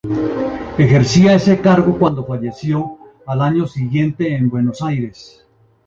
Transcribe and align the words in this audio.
Ejercía 0.79 1.35
ese 1.35 1.61
cargo 1.61 1.95
cuando 1.99 2.25
falleció, 2.25 2.97
al 3.27 3.39
año 3.43 3.67
siguiente, 3.67 4.33
en 4.35 4.49
Buenos 4.49 4.81
Aires. 4.81 5.45